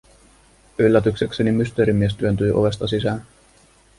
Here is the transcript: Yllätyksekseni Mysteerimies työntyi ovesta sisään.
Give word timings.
Yllätyksekseni 0.79 1.51
Mysteerimies 1.51 2.15
työntyi 2.15 2.51
ovesta 2.51 2.87
sisään. 2.87 3.23